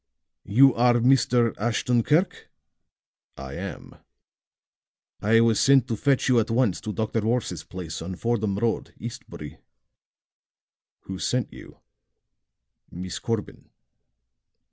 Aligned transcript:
"You 0.49 0.73
are 0.73 0.95
Mr. 0.95 1.53
Ashton 1.59 2.01
Kirk?" 2.01 2.49
"I 3.37 3.53
am." 3.53 3.97
"I 5.21 5.41
was 5.41 5.59
sent 5.59 5.87
to 5.89 5.95
fetch 5.95 6.27
you 6.27 6.39
at 6.39 6.49
once 6.49 6.81
to 6.81 6.91
Dr. 6.91 7.21
Morse's 7.21 7.63
place 7.63 8.01
on 8.01 8.15
Fordham 8.15 8.57
Road, 8.57 8.95
Eastbury." 8.97 9.59
"Who 11.01 11.19
sent 11.19 11.53
you?" 11.53 11.81
"Miss 12.89 13.19
Corbin." 13.19 13.69